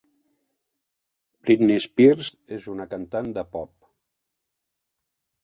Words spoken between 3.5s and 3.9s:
pop.